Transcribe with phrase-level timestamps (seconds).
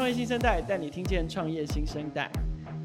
[0.00, 2.30] 创业新生代带你听见创业新生代。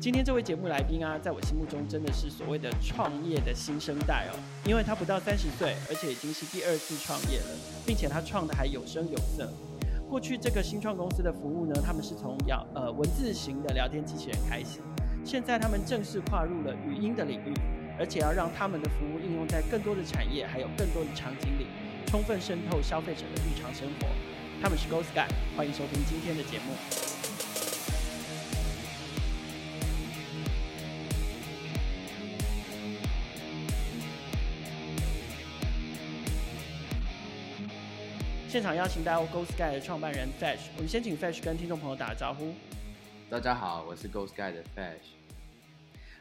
[0.02, 4.36] 今天这位节目来宾啊，在我心目中真的是所谓的创业的新生代哦，
[4.66, 7.56] 因为他不到三十岁，而且已经是第二次创业了，
[7.86, 9.49] 并且他创的还有声有色。
[10.10, 14.82] 过去这个新创公司的服务呢，他们是从聊呃文字型的聊天机器人开始，
[15.24, 17.54] 现在他们正式跨入了语音的领域，
[17.98, 21.67] 而且要让他们的服务应用在更多的产业，还有更多的场景里，
[22.08, 24.08] 充分渗透消费者的日常生活。
[24.61, 27.05] 他们是 Go Sky，欢迎收听今天的节目。
[38.55, 42.54] 现场邀请到 Go Sky 的创办人 Flash，我们先请 Flash 跟听众朋友打个招呼。
[43.30, 45.12] 大家好，我是 Go Sky 的 Flash。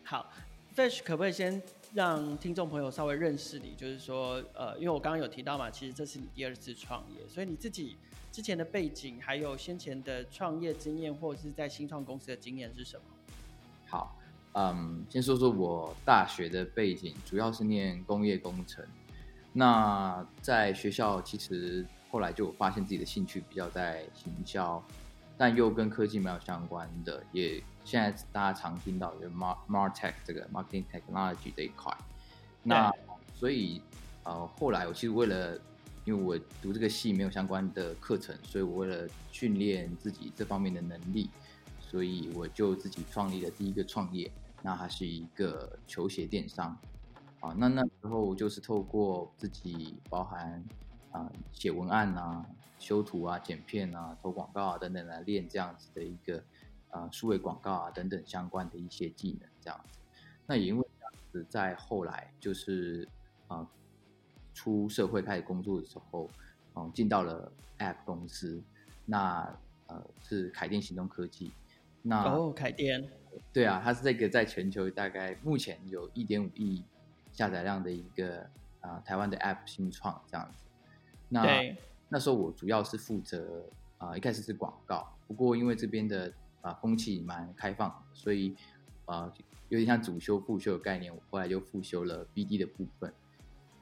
[0.03, 0.33] 好
[0.75, 1.63] ，Flash 可不可以先
[1.93, 3.73] 让听众朋友稍微认识你？
[3.77, 7.97] 就是说，呃，因为我刚刚有提到嘛，其实这是你第二次创业，所以你自己。
[8.33, 13.05] 之前的背景，还有先前的创业经验，或者是在新创公司的经验是什么？
[13.87, 14.19] 好，
[14.55, 18.85] 嗯，先说说我大学的背景，主要是念工业工程。
[19.53, 24.81] 那在学校，其实后来就发现自己的兴趣比较在行销，
[25.37, 31.93] 但又跟科技没有相关的，也现在大家常听到的 Mar Martech 这个 Marketing Technology 这一块。
[32.63, 32.89] 那
[33.35, 33.83] 所以，
[34.23, 35.59] 呃，后来我其实为了
[36.05, 41.29] 因为我读这个系没有相关的课程，所以我为了训练自己这方面的能力，
[41.81, 44.31] 所以我就自己创立了第一个创业。
[44.63, 46.79] 那它是一个球鞋电商，
[47.41, 50.65] 啊，那那时候就是透过自己包含
[51.15, 52.45] 啊写文案啊、
[52.79, 56.43] 修图啊、剪片啊、投广告啊等等来练这样子的一个
[56.91, 59.99] 啊数位广告啊等等相关的一些技能这样子。
[60.47, 63.09] 那也因为这样子，在后来就是
[63.49, 63.67] 啊。
[64.57, 66.31] 出社会开始工作的时候，
[66.77, 68.63] 嗯，进到了 App 公司，
[69.05, 69.53] 那
[69.89, 71.51] 呃是凯电行动科技。
[72.03, 73.05] 那哦，凯电，
[73.53, 76.85] 对啊，它是这个在全球大概目前有一点五亿
[77.33, 78.43] 下载量的一个
[78.79, 80.64] 啊、呃、台湾的 App 新创这样子。
[81.35, 81.77] 那
[82.09, 83.65] 那时候我主要是负责
[83.99, 86.29] 啊、呃、一开始是广告，不过因为这边的
[86.61, 88.55] 啊、呃、风气蛮开放，所以
[89.07, 89.33] 啊、呃、
[89.69, 93.13] 有点像主修副修的概念，我后来就复修了 BD 的部分。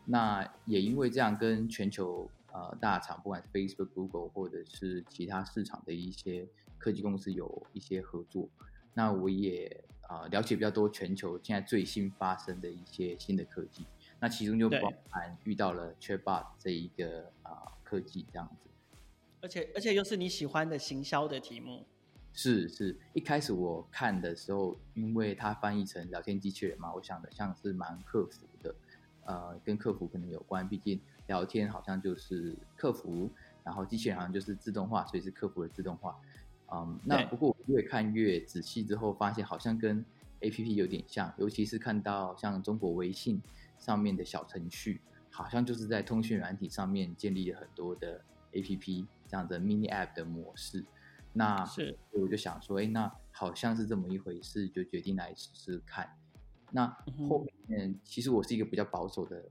[0.07, 6.49] 那也因为这样，跟全球呃大厂，不管是 Facebook、Google 或者是其他市场的一些
[6.79, 8.49] 科技公司有一些合作。
[8.95, 13.85] 那我也啊、呃、了解比较多全球现在最新发生的一些新的科技。
[14.23, 18.69] 那其中就包含遇到了 Chatbot 这一个啊、呃、科技这样子。
[19.41, 21.85] 而且而且又是你喜欢的行销的题目。
[22.33, 28.73] 是是，一开始我看的时候，因为它翻译成聊天机器人嘛，我想的像是蛮客服的。
[29.25, 33.29] 呃，跟客服可能有关，毕竟聊天好像就是客服，
[33.65, 36.17] 然后机器人好像就是自动化，所以是客服的自动化。
[36.73, 40.05] 嗯，那不过我越看越仔细之后，发现好像跟
[40.41, 43.43] APP 有点像，尤其是看到像中国微信
[43.83, 48.23] 上面的小程序，好像就是在通讯软体上面建立了很多的
[48.53, 50.85] APP 这样的 mini app 的模式。
[51.33, 56.17] 那是，我就想说，哎，那好像是这么一回事，就决定来试试看。
[56.71, 56.87] 那
[57.29, 59.43] 后面其实我是一个比较保守的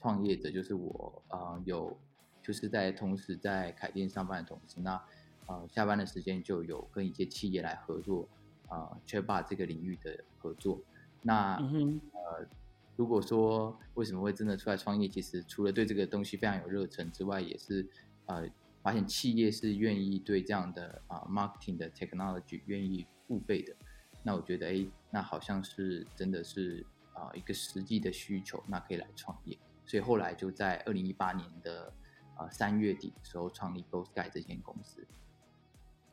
[0.00, 1.96] 创业者，就是我呃有
[2.42, 5.00] 就是在同时在凯电上班的同时，那
[5.46, 8.28] 呃下班的时间就有跟一些企业来合作
[8.68, 10.80] 啊，Chatbot 这个领域的合作。
[11.22, 12.46] 那呃
[12.96, 17.86] 如果说为什么会真的出来创业，其实除了对这个东西非常有热忱之外，也是
[18.26, 18.48] 呃
[18.82, 23.74] 发现企业是愿意对这样的啊、marketing 的 technology 愿意付费的。
[24.22, 29.56] 那我觉得，哎，那好像是真的是啊、一个实际的需求，那可以来创业。
[29.84, 31.92] 所以后来就在二零一八年的
[32.36, 35.06] 啊三月底的时候创立 Ghost Sky 这间公司。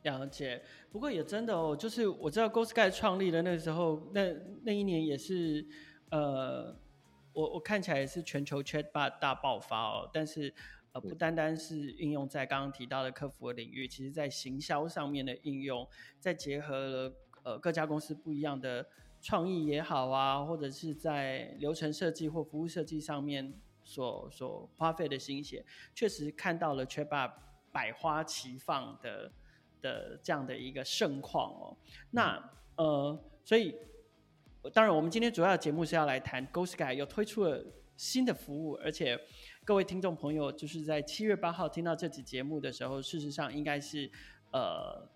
[0.02, 0.62] 了解，
[0.92, 5.66] 不过也真的哦，就是我知道 Ghost Sky 创立的那个时候，那那一年也是
[6.10, 6.76] 呃，
[7.32, 10.10] 我我看起来也是全球 Chatbot 大爆发哦。
[10.12, 10.52] 但是
[10.92, 15.88] 呃，不单单是应用在刚刚提到的客服的领域，其实在行销上面的应用，
[16.20, 17.14] 再结合了。
[17.44, 18.86] 呃，各家公司不一样的
[19.20, 25.62] 创意也好啊，或者是在流程设计或服务设计上面所所花费的心血，
[25.94, 27.32] 确实看到了 Chatbot
[27.70, 29.30] 百花齐放的
[29.82, 31.76] 的这样的一个盛况哦。
[32.12, 33.76] 那呃，所以
[34.72, 37.64] 当然，我们今天主要的节目是要来谈 Go Sky 又推出了
[37.96, 39.18] 新的服务，而且
[39.64, 44.10] 各位听众朋友就是在七月八号听到这集节目的时候，事实上应该是
[44.52, 45.08] 呃。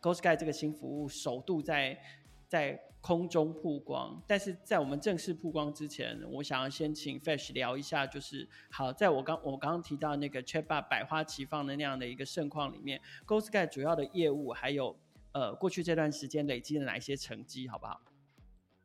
[0.00, 2.00] Go Sky 这个新服务首度在
[2.46, 14.96] 在空中曝光，但是在我们正式曝光之前，我想要先请 Fish 聊一下，就是好，在我刚我刚刚提到那个 Chatbot 百花齐放的那样的一个盛况里面，Go Sky 主要的业务还有
[15.32, 18.00] 呃过去这段时间累积了哪一些成绩，好不好？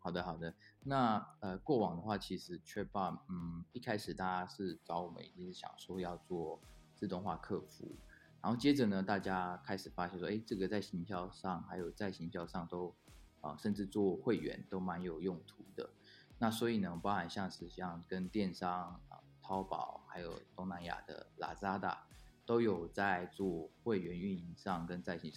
[0.04, 0.54] 好的，好的。
[0.84, 6.60] 那呃过往的话，其实 Chatbot 嗯一开始大家是找我们，一定是想说要做
[6.94, 7.96] 自动化客服，
[8.42, 12.94] 然后接着呢，大家开始发现说，哎，这个在行销上还有在行销上都
[13.40, 15.90] 啊、甚至做会员都蛮有用途的。
[16.38, 21.98] 那所以呢，包含像是像跟电商啊、淘宝，还有东南亚的 Lazada，
[22.46, 25.32] 都有在做会员运营上跟在行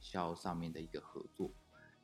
[0.00, 1.50] 销上面的一个合作。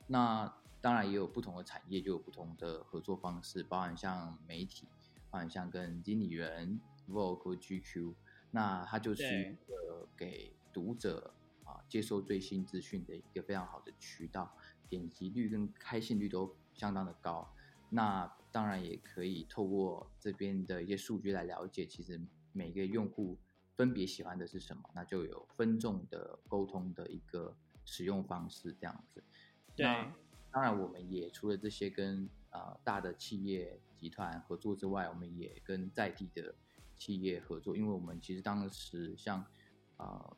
[0.07, 0.53] 那
[0.83, 4.87] 当然也有不同的产业就有不同的合作方式，包含像媒体，
[5.31, 8.15] 包含像跟经理人 Vogue GQ，
[8.51, 11.33] 那它就是一个给读者
[11.65, 14.55] 啊接收最新资讯的一个非常好的渠道，
[14.89, 17.55] 点击率跟开信率都相当的高。
[17.91, 22.21] 那当然也可以透过这边的一些数据来了解，其实
[22.53, 23.39] 每个用户
[23.77, 29.23] 分别喜欢的是什么，那就有分众的沟通的一个使用方式这样子。
[29.75, 29.87] 对，
[30.53, 36.55] 当然我们也除了这些跟呃大的企业集团合作之外，我们也跟在地的
[36.97, 39.41] 企业合作，因为我们其实当时像
[39.97, 40.37] 啊、呃、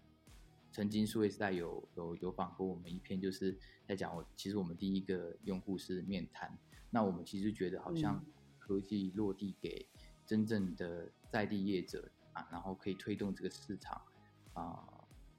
[0.70, 6.56] 曾经数位时代有有有访过我们一篇，就是在讲我其实我们第一个用户是面谈。
[6.90, 8.25] 那我们其实觉得好像
[8.58, 9.84] 科技落地给
[10.25, 14.00] 真正的在地业者啊，然后可以推动这个市场
[14.52, 14.94] 啊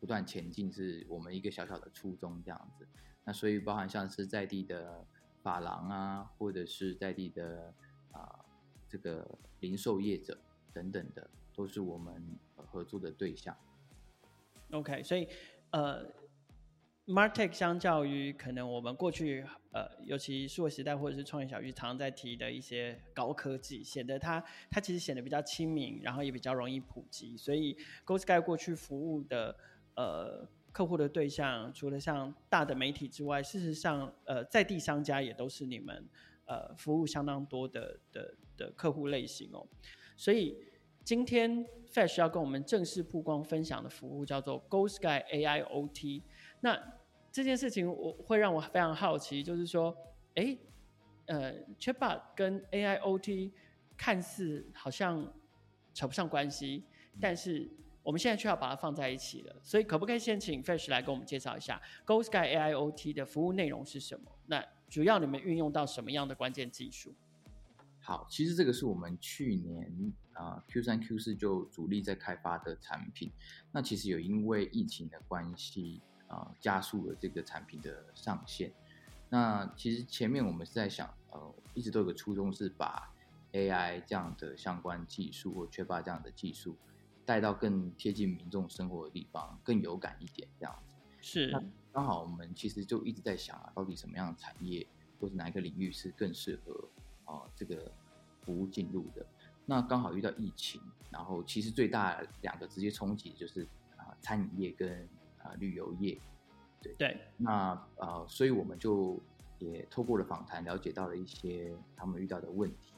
[0.05, 2.87] 不断前进，是我们一个小小的初衷这样子。
[3.23, 5.03] 那所以包含像是在地的
[5.41, 7.73] 法郎啊，或者是在地的
[8.11, 8.45] 啊
[8.87, 9.27] 这个
[9.61, 10.37] 零售业者
[10.71, 13.57] 等等的，都是我们合作的对象。
[14.69, 15.27] OK，所以
[15.71, 16.05] 呃。
[17.07, 27.37] MarTech 相较于可能我们过去呃，尤其数位时代或者是创业小聚常在提的一些高科技，显得它它其实显得比较亲民，然后也比较容易普及。
[27.37, 29.55] 所以 GoSky 过去服务的
[29.95, 36.07] 呃客户的对象，除了像大的媒体之外，事实上呃在地商家也都是你们
[36.45, 39.65] 呃服务相当多的的的客户类型哦。
[40.17, 40.57] 所以
[41.03, 46.23] 今天 Fesh 要跟我们正式曝光分享的服务叫做 GoSky AIoT。
[46.61, 46.93] 那
[47.31, 49.95] 这件事情我会让我非常好奇，就是说，
[50.35, 50.57] 哎，
[51.27, 53.51] 呃，Chatbot 跟 AIoT
[53.97, 55.33] 看似好像
[55.93, 56.85] 扯不上关系，
[57.19, 57.69] 但是
[58.05, 59.55] 我们现在却要把它放在一起了。
[59.61, 64.31] 所以，可不可以先请 Fesh 来给我们介绍一下 GoSky AIoT 的服务内容是什么？
[64.45, 67.13] 那主要你们运用到什么样的关键技术？
[67.99, 73.31] 好，其实这个是我们去年啊 Q 三 Q 四就主力在开发的产品。
[73.71, 76.01] 那其实有因为疫情的关系。
[76.27, 78.73] 啊，加速了这个产品的上线。
[79.29, 83.13] 那其实前面我们是在想，呃，一直都有个初衷是把
[83.51, 86.75] AI 这样的相关技术或缺乏这样的技术
[87.25, 90.93] 带到更贴近民众生活的地方，更有感一点这样子。
[91.21, 91.51] 是。
[91.51, 94.85] 那刚好我们其实就一直在想啊，到底什么样的产业
[95.19, 96.87] 或是哪一个领域是更适合
[97.23, 97.91] 啊这个
[98.41, 99.25] 服务进入的？
[99.65, 103.67] 那刚好遇到疫情，然后其实最大两个直接冲击就是
[103.97, 105.07] 啊餐饮业跟
[105.39, 106.19] 啊，旅游业，
[106.81, 109.19] 对对，那呃，所以我们就
[109.59, 112.93] 也透过了访谈，了解到了一些他们遇到的问题，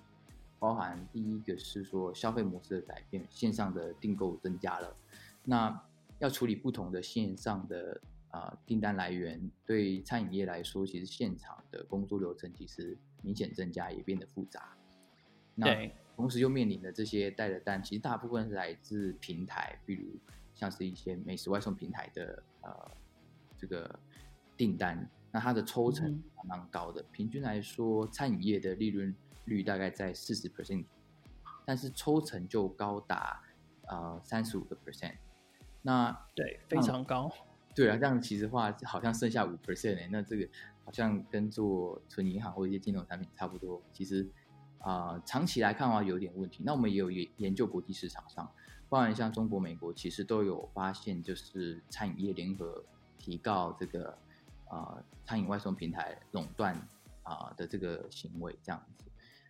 [0.59, 4.95] 包含第一个是说消费模式的改变，线上的订购增加了，
[5.43, 5.83] 那
[6.19, 14.75] 要处理不同的线上的啊、呃、订单来源，对餐饮业来说，其实现场的工作流程其实明显增加，也变得复杂。
[15.55, 20.19] 那同时又面临的这些带的单，其实大部分是来自平台，比如。
[20.59, 22.91] 像是一些美食外送平台的呃
[23.59, 23.99] 这个
[24.57, 27.03] 订单，那它的抽成还蛮高的。
[27.11, 29.15] 平均来说，餐饮业的利润
[29.47, 30.85] 率大概在四十 percent，
[31.65, 33.41] 但是抽成就高达
[33.87, 35.15] 呃三十五个 percent。
[35.81, 37.31] 那对，非常高。
[37.73, 40.47] 对啊，这样其实话好像剩下五 percent 哎，那这个
[40.85, 43.81] 好像跟做纯银行或一些金融产品差不多。
[43.91, 44.29] 其实
[44.79, 46.63] 啊、呃，长期来看的话有点问题。
[46.65, 48.47] 那我们也有研研究国际市场上。
[48.89, 52.81] 包含像中国、美国，其实都有发现，就是餐饮业联合
[53.17, 54.11] 提告这个
[54.69, 56.73] 啊、呃、餐饮外送平台垄断
[57.23, 59.06] 啊的这个行为这样子。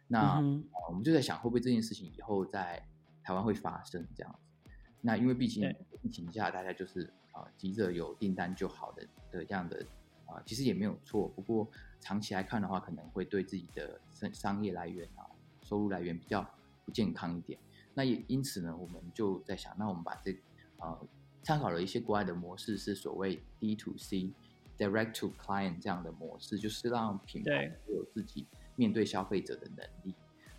[0.07, 2.81] 那、嗯呃、我们就在想，会不会这件事情以后在
[3.23, 4.71] 台湾会发生这样子？
[5.01, 9.85] 那因为毕竟疫情下，大家就是啊、呃、急着有订单就好的的这样的
[10.25, 11.27] 啊、呃，其实也没有错。
[11.29, 11.67] 不过
[11.99, 15.29] 长期来看的话，可能会对自己的商商业来源啊、
[15.63, 16.45] 收入来源比较
[16.85, 17.59] 不健康一点。
[17.93, 20.37] 那也因此呢，我们就在想，那我们把这
[20.77, 20.99] 呃
[21.43, 24.31] 参考了一些国外的模式，是所谓 D to C
[24.77, 28.45] Direct to Client 这样的模式，就是让品牌有自己
[28.77, 30.15] 面对消费者的能力。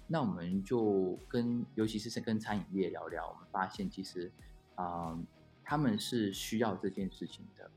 [0.06, 4.30] 那我们就跟尤其是跟餐饮业聊聊，我们发现其实
[4.74, 5.18] 啊、呃、
[5.64, 7.70] 他们是需要这件事情的。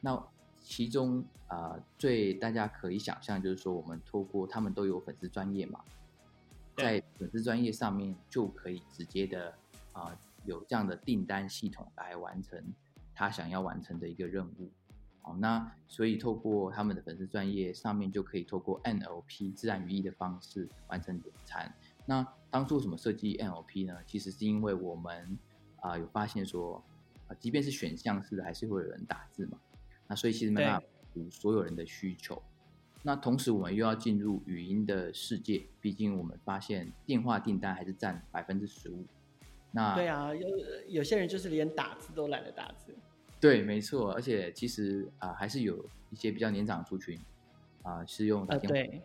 [0.00, 0.22] 那
[0.62, 5.80] 其中啊、呃，最大家可以想象就是说，我们透过他们都有粉丝专业嘛，
[6.76, 9.50] 在粉丝专业上面就可以直接的
[9.92, 12.62] 啊、呃，有这样的订单系统来完成
[13.14, 14.70] 他想要完成的一个任务。
[15.28, 21.70] 好，那所以透过他们的粉丝专业上面就可以透过 NLP 自然语义的方式完成点餐。
[22.06, 23.98] 那当初怎么设计 NLP 呢？
[24.06, 25.38] 其实是因为我们
[25.80, 26.82] 啊、呃、有发现说，
[27.26, 29.58] 啊，即便是选项式的，还是会有人打字嘛。
[30.06, 32.42] 那所以其实没办法满足所有人的需求。
[33.02, 39.04] 那同时我们又要进入语音的世界，毕竟我们发现电话订单还是占百分之十五。
[39.72, 40.48] 那对啊，有
[40.88, 42.96] 有些人就是连打字都懒得打字。
[43.40, 44.12] 对，没错。
[44.12, 47.18] 而且其实啊、呃，还是有一些比较年长的族群
[47.82, 48.76] 啊、呃，是用打电话。
[48.76, 49.02] 呃对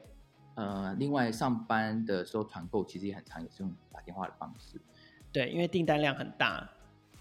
[0.56, 4.80] 呃，另外上班的时候团购其实也很常，也是用打电话的方式。
[5.32, 6.70] 对，因为订单量很大。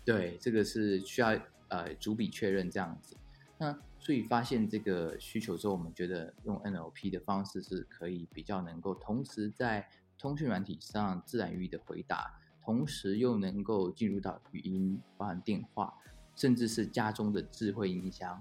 [0.04, 1.28] 对，这个是需要
[1.68, 3.16] 呃逐笔确认这样子。
[3.56, 9.88] 那所以发现这个需求之后，我们觉得用 NLP 的方式是可以比较能够同时在
[10.18, 15.94] 通讯软体上自然语义的回答，同时又能够进入到语音，包含电话，
[16.42, 18.34] 甚至是家中的智慧音箱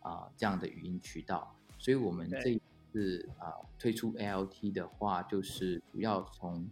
[0.00, 1.54] 啊、呃、这样的语音渠道。
[1.78, 2.50] 所以我们这。
[2.50, 2.60] 一
[2.92, 6.64] 次啊、呃，推出 AIoT 的话，就是主要从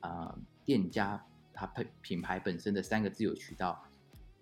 [0.00, 3.70] 啊、呃、店家它品品牌本身的三个自有渠道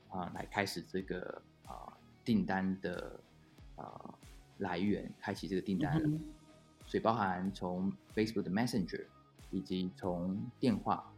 [0.09, 1.92] 啊、呃、来开始这个啊、呃、
[2.25, 3.21] 订单的
[3.76, 4.14] 啊
[4.57, 6.18] 来源，开启这个订单、嗯，
[6.87, 9.04] 所以包含从 Facebook 的 Messenger，
[9.50, 11.12] 以及从电话，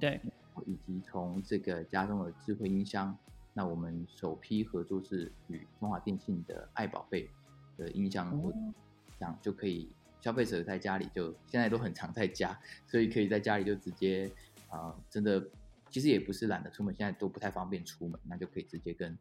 [0.00, 0.18] 对，
[0.66, 3.14] 以及从这个家中的智慧音箱，
[3.56, 7.30] 那我们首批合作是与中华电信的爱宝贝
[7.78, 8.30] 的音箱。
[8.44, 8.74] 嗯
[9.18, 12.54] 这样就可以，消费者在家里就现在都很常在家，
[12.86, 14.30] 所以可以在家里就直接
[14.68, 15.42] 啊、呃，真的
[15.88, 19.16] 其实也不是懒得出门，现在都不太方便出门，那就可以直接跟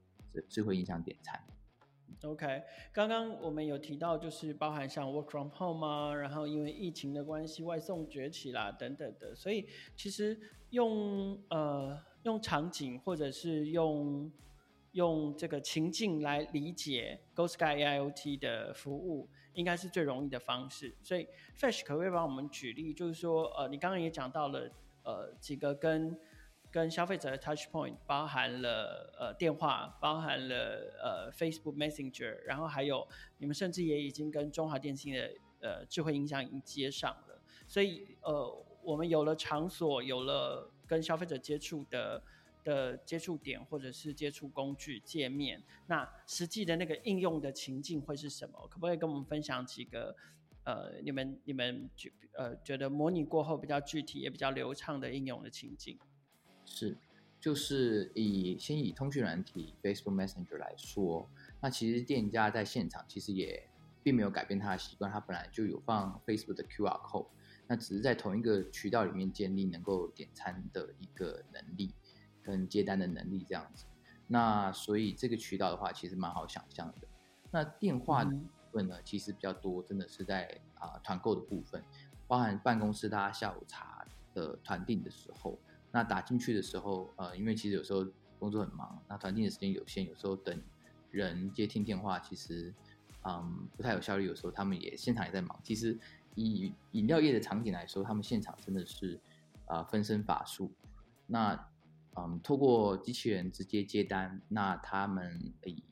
[0.49, 1.41] 智慧音箱点餐。
[2.23, 2.61] OK，
[2.91, 9.65] 刚刚我们有提到，就是包含像 Work from Home 啊，然后因为疫情的关系，外送崛起啦等等的，所以
[9.95, 10.37] 其实
[10.71, 14.31] 用呃用场景或者是用。
[14.95, 20.95] 用这个情境来理解 GoSky AIoT 的服务，应该是最容易的方式。
[21.03, 21.27] 所以
[21.59, 22.93] ，Fesh 可不可以帮我们举例？
[22.93, 24.71] 就是说，呃，你刚刚也讲到了，
[25.03, 26.17] 呃，几个跟
[26.71, 30.55] 跟消费者的 Touch Point，包含了呃电话，包含了
[31.03, 33.05] 呃 Facebook Messenger，然后还有
[33.37, 35.29] 你们甚至也已经跟中华电信的
[35.59, 37.41] 呃智慧音箱已经接上了。
[37.67, 42.21] 所以，呃，我们有了场所，有了跟消费者接触的。
[42.65, 48.67] 的接触点或者是接触工具界面，那实际的那个应用的情境会是什么？
[48.71, 50.15] 可不可以跟我们分享几个
[50.63, 55.99] 呃，你们你们觉呃觉得模拟过后比较具体也比较流畅的应用的情境？
[56.65, 56.97] 是，
[57.39, 61.29] 就是以先以通讯软体 Facebook Messenger 来说，
[61.61, 63.69] 那其实店家在现场其实也
[64.01, 67.27] 并没有改变他的习惯，他本来就有放 Facebook 的 QR code，
[67.67, 71.93] 那只是在同一个渠道里面建立能够点餐的一个能力。
[72.47, 73.85] 跟接单的能力这样子，
[74.27, 77.07] 那所以这个渠道的话，其实蛮好想象的。
[77.49, 80.43] 那电话的部分呢，其实比较多，真的是在
[80.75, 81.83] 啊、呃、团购的部分，
[82.27, 84.05] 包含办公室大家下午茶
[84.35, 85.57] 的团订的时候，
[85.91, 88.05] 那打进去的时候，呃，因为其实有时候
[88.37, 90.61] 工作很忙，那团订的时间有限，有时候等
[91.09, 92.71] 人接听电话，其实
[93.23, 95.59] 嗯不太有效率，有时候他们也现场也在忙。
[95.63, 95.97] 其实
[96.35, 99.19] 以饮料业的场景来说，他们现场真的是
[99.65, 100.71] 啊、呃、分身乏术。
[101.25, 101.67] 那
[102.17, 105.83] 嗯，透过机器人直接接单，那他们以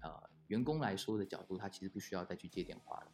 [0.00, 0.10] 呃
[0.48, 3.06] 员工来说的角度，他其实不需要再去接电话了。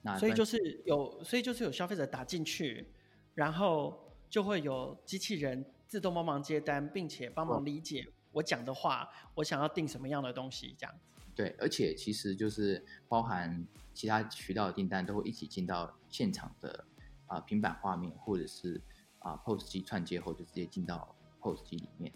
[0.00, 2.88] 那所以就是有，所以就是有消费者打进去，
[3.34, 11.13] 然后就会有机器人自动帮忙接单，并且帮忙理解我讲的话，我想要订什么样的东西，这样子。
[11.34, 16.84] 对，而且其实就是包含其他渠道的订单，都会一起进到现场的
[17.26, 18.80] 啊、呃、平板画面，或者是
[19.18, 21.14] 啊、呃、POS 机串接后，就直接进到。
[21.44, 22.10] POS 机里面，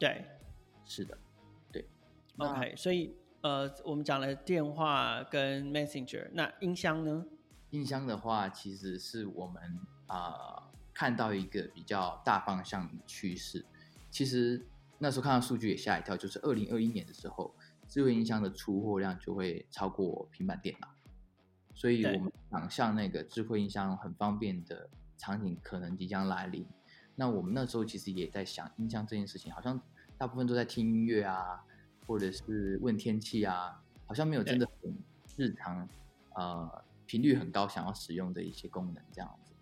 [0.00, 0.26] 对，
[0.84, 1.16] 是的，
[1.70, 1.88] 对
[2.38, 7.24] ，OK，所以呃，我们讲了电话跟 Messenger，那音箱呢？
[7.70, 9.62] 音箱的话，其实是我们
[10.08, 10.62] 啊、呃、
[10.92, 13.64] 看到一个比较大方向趋势。
[14.10, 14.66] 其实
[14.98, 17.54] 那时候看到数据也吓一跳，就是二零二一年的时候，
[17.92, 20.88] 智慧音箱的出货量就会超过平板电脑，
[21.74, 26.66] 所以我们想象那个智慧音箱很方便的场景可能即将来临。
[27.14, 29.78] 那我们那时候其实也在想音箱这件事情，好像
[30.16, 31.62] 大部分都在听音乐啊，
[32.06, 34.96] 或者是问天气啊，好像没有真的很
[35.36, 35.86] 日常，
[36.34, 39.52] 呃，频率很高想要使用的一些功能这样子。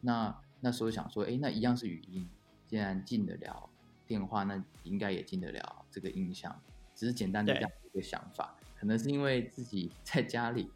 [0.00, 2.24] 那那时候想说，哎，那一样是语音，
[2.68, 3.68] 既然进得了
[4.06, 6.56] 电话，那应该也进得了这个音箱，
[6.94, 10.70] 只是简单的这样一个想法，可可能是因为自己在家里，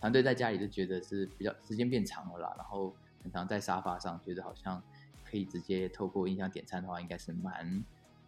[0.00, 4.82] 团队在家里就觉得是比较时间变长了啦，然后很常在沙发上，觉得好像
[5.24, 7.84] 可以直接透过音箱点餐的话，应该是蛮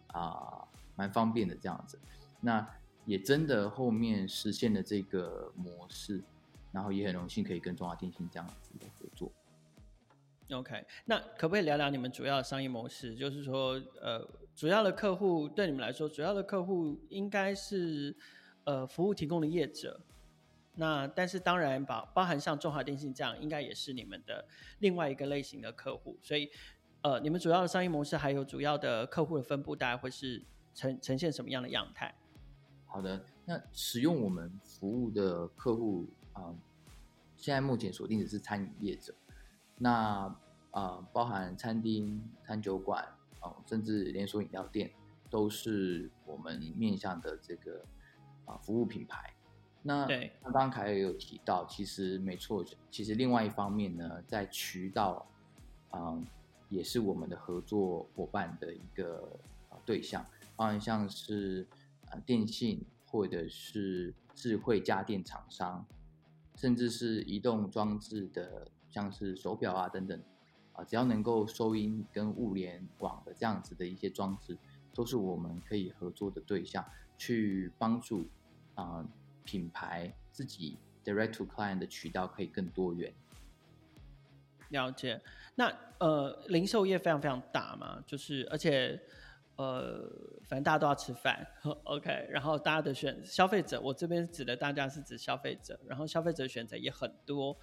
[0.07, 1.99] 啊蛮方便的这样子。
[2.39, 2.65] 那
[3.03, 6.23] 也真的后面实现了这个模式，
[6.71, 9.29] 然后也很荣幸可以跟中华电信这样子的合作。
[10.51, 13.13] OK，那可不可以聊聊你们主要的商业模式？
[13.17, 18.15] 就是说，呃，主要的客户对你们来说，主要的客户应该是
[18.63, 19.99] 呃服务提供的业者。
[20.77, 24.45] 那但是当然包包含像中华电信这样，应该也是你们的
[24.79, 26.17] 另外一个类型的客户。
[26.21, 26.49] 所以，
[27.01, 30.43] 呃，你们主要的商业模式还有主要的客户的分布，大概会是
[30.73, 32.13] 呈呈现什么样的样态？
[32.85, 36.53] 好的，那使用我们服务的客户啊、
[37.35, 39.13] 现在目前锁定的是餐饮业者，
[39.77, 40.33] 那
[40.71, 43.05] 啊、包含餐厅、餐酒馆
[43.65, 44.91] 甚至连锁饮料店，
[45.29, 47.79] 都是我们面向的这个
[48.45, 49.33] 啊、呃、服务品牌。
[49.81, 55.27] 那对，刚刚凯也有提到，其实没错，其实另外一方面呢，在渠道
[55.89, 56.23] 啊、呃，
[56.69, 59.39] 也是我们的合作伙伴的一个
[59.85, 60.25] 对象，
[60.55, 61.67] 包含像是
[62.09, 62.17] 啊。
[62.25, 65.85] 电信或者是智慧家电厂商，
[66.55, 70.19] 甚至是移动装置的，像是手表啊等等，
[70.75, 74.57] 啊，只要能够收音跟物联网的这样子的一些装置，
[74.93, 76.85] 都是我们可以合作的对象，
[77.17, 78.29] 去帮助
[78.75, 79.05] 啊
[79.43, 83.13] 品牌自己 direct to client 的渠道可以更多元。
[84.69, 85.21] 了解，
[85.55, 89.01] 那呃，零售业非常非常大嘛，就是而且。
[89.57, 90.05] 呃，
[90.49, 91.47] 反正大家都要吃饭，
[91.85, 92.27] OK。
[92.29, 97.57] 然后大家的选消费者，我这边指的大家是指消费者，然后消费者选择也很多。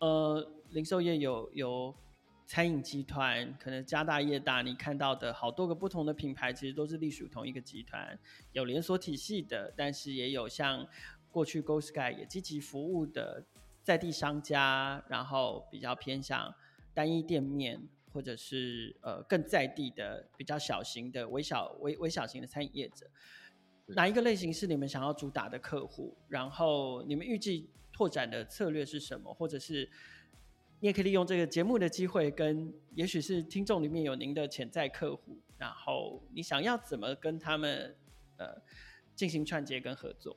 [0.00, 1.94] 呃，零售业有有
[2.50, 8.18] 餐饮集团，可能家大业大，你看到的好多个不同的品牌，其实都是隶属同一个集团。
[8.50, 10.84] 有连锁体系的，但是也有像
[11.30, 13.46] 过去 Go Sky 也积极服务的
[13.84, 16.52] 在地商家，然后比较偏向
[16.92, 17.80] 单一店面。
[18.12, 23.08] 或者是呃更在地的比较小型的微小微微小型的餐饮业者，
[23.86, 26.18] 哪一个类型是你们想要主打的客户？
[26.26, 29.32] 然后你们预计拓展的策略是什么？
[29.32, 29.88] 或者是
[30.80, 37.94] 你也可以利用这个节目的机会，跟也许是听众里面有您的潜在客户，然后你想要怎么跟他们
[38.36, 38.60] 呃
[39.14, 40.36] 进行串接跟合作？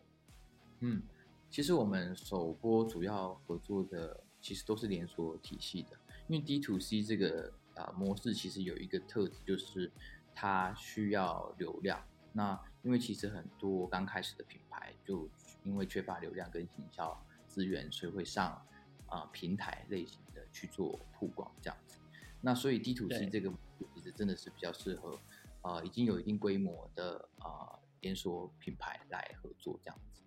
[0.81, 1.01] 嗯，
[1.49, 7.51] 其实我们首播主要合作的其实都是连锁体系的，因为 D to C 这个。
[7.73, 9.91] 啊，模式其实有一个特质，就是
[10.35, 11.99] 它需要流量。
[12.31, 15.27] 那因为其实很多刚开始的品牌，就
[15.63, 18.63] 因为缺乏流量跟营销资源，所以会上
[19.07, 20.19] 啊、平台类型
[20.53, 21.97] 去做曝光这样子。
[22.39, 23.51] 那所以 D to C 这个
[23.93, 25.19] 其实真的是比较适合
[25.61, 30.21] 啊、呃、已经有一定规模的啊、呃、连锁品牌来合作这样子。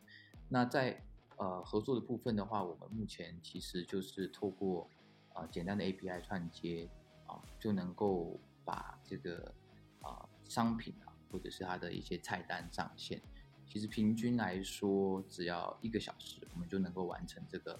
[0.50, 1.02] 那在
[1.38, 4.90] 呃合作的部分的话，我们目前其实就是透过
[5.32, 6.90] 啊、呃、简单的 API 串接。
[7.28, 9.52] 啊，就能够把这个
[10.00, 13.20] 啊商品啊，或者是它的一些菜单上线。
[13.66, 17.76] 其实平均来说，只要一个小时，我们就能够完成这个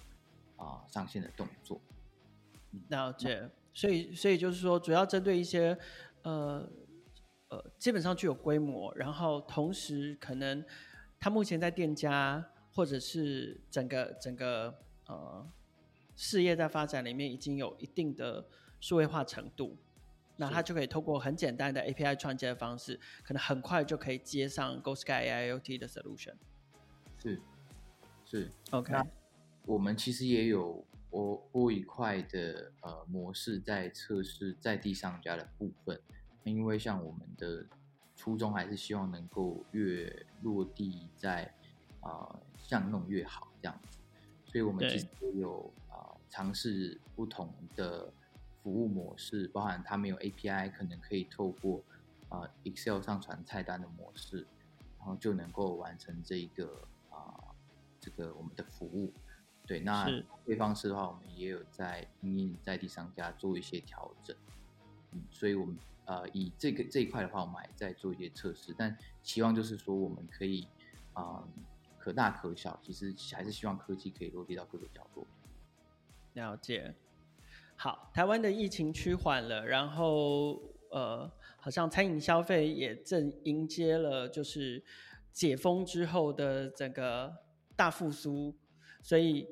[0.57, 1.79] 啊上线的动作。
[2.89, 5.77] 了解，所以所以就是说，主要针对一些
[6.23, 6.69] 呃
[7.49, 10.63] 呃，基本上具有规模，然后同时可能
[11.19, 14.73] 他目前在店家或者是整个整个
[15.07, 15.47] 呃
[16.15, 18.45] 事业在发展里面已经有一定的。
[18.79, 19.75] 数位化程度，
[20.35, 26.35] 那他就可以透过很简单的 API 创建的方式，可能很快就可以接上 GoSky AIoT 的 solution。
[27.17, 27.41] 是，
[28.23, 28.93] 是，OK。
[29.65, 30.85] 我们其实也有
[31.17, 35.99] 播播一块的呃模式在测试在地商家的部分，
[36.43, 37.65] 因为像我们的
[38.15, 41.45] 初衷还是希望能够越落地在
[42.01, 43.97] 啊、呃、巷弄越好这样子，
[44.45, 48.13] 所以我们其实也有啊尝试不同的。
[48.63, 51.81] 服务模式包含它没有 API，可能可以透过
[52.27, 54.45] 啊、呃、Excel 上传菜单的模式，
[54.99, 56.65] 然后就能够完成这一个
[57.09, 57.55] 啊、呃、
[57.97, 59.13] 这个我们的服务。
[59.67, 60.07] 对，那
[60.45, 64.33] 对方式的话，我们也有在因应在地商家做一些调整。
[65.11, 70.65] 嗯，所以我们呃以这个这一块的话，我们还在做一些测试，但希望就是说我们可以
[71.11, 71.47] 啊、呃、
[71.99, 75.27] 可大可小，其实还是希望科技可以落地到各个角落。
[76.33, 76.95] 了解。
[77.75, 84.83] 好，台湾的疫情趋缓了，然后呃，好像餐饮消费也正迎接了就是
[85.31, 87.35] 解封之后的整个
[87.75, 88.55] 大复苏，
[89.03, 89.47] 所以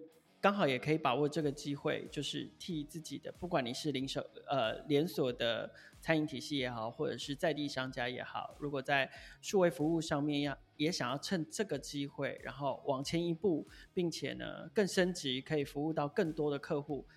[0.46, 9.10] 刚好也可以把握这个机会，就是替自己的，不管你是零售呃连锁的餐饮体系也好，或者是在地商家也好，如果在
[9.42, 17.08] 数位服务上面要也想要趁这个机会，然后往前一步，并且呢更升级，可以服务到更多的客户，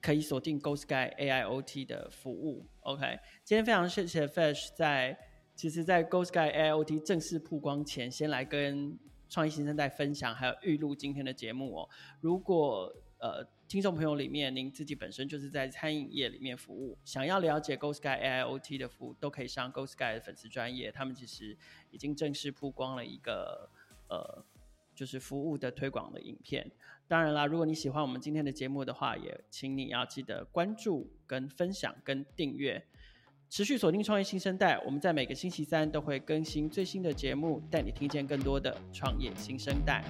[0.00, 2.64] 可以锁定 Go Sky AIoT 的服务。
[2.82, 5.18] OK，今天非常谢谢 Fesh 在
[5.56, 8.96] 其实，在 Go Sky AIoT 正式曝光前，先来跟。
[9.30, 11.88] 创意新生代分享，还有预录今天的节目哦。
[12.20, 21.56] 如果呃听众朋友里面您自己本身就是在餐饮业里面服务，想要了解 Go Sky AIoT 的服务，都可以上 Go Sky 的粉丝专业，他们其实
[21.90, 23.70] 已经正式曝光了一个
[24.08, 24.44] 呃
[24.94, 26.70] 就是服务的推广的影片。
[27.06, 32.84] 当然啦，如果你喜欢我们今天的节目的话，也请你要记得关注、跟分享、跟订阅。
[33.50, 40.04] 持续锁定创业新生代，我们在每个星期三都会更新最新的节目，带你听见更多的创业新生代。